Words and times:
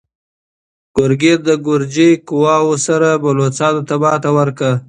ګورګین 0.95 1.39
د 1.47 1.49
ګرجي 1.65 2.09
قواوو 2.27 2.75
سره 2.87 3.09
بلوڅانو 3.23 3.81
ته 3.87 3.95
ماتې 4.01 4.29
ورکړه. 4.37 4.71